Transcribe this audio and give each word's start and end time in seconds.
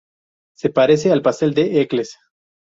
Se 0.57 0.71
parece 0.71 1.11
al 1.11 1.21
pastel 1.21 1.53
de 1.53 1.79
Eccles. 1.79 2.17